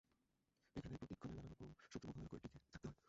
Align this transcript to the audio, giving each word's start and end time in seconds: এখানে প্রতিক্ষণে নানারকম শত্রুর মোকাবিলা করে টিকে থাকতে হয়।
এখানে 0.75 0.95
প্রতিক্ষণে 0.95 1.33
নানারকম 1.37 1.69
শত্রুর 1.83 2.09
মোকাবিলা 2.09 2.27
করে 2.33 2.49
টিকে 2.53 2.59
থাকতে 2.65 2.85
হয়। 2.85 2.97